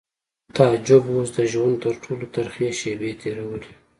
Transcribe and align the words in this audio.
تعجب 0.55 1.03
اوس 1.13 1.29
د 1.37 1.39
ژوند 1.51 1.75
تر 1.83 1.93
ټولو 2.03 2.25
ترخې 2.35 2.67
شېبې 2.79 3.11
تېرولې 3.21 3.71